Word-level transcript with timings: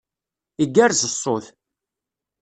Igerrez 0.63 1.03
ṣṣut. 1.13 1.45